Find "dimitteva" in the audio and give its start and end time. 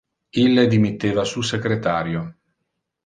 0.71-1.23